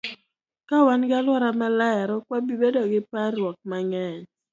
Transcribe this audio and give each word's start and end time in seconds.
Ka 0.67 0.77
wan 0.85 1.01
gi 1.07 1.15
alwora 1.19 1.49
maler, 1.59 2.07
ok 2.17 2.25
wabi 2.31 2.53
bedo 2.61 2.81
gi 2.91 2.99
par 3.11 3.31
ruok 3.37 3.57
mang'eny. 3.69 4.21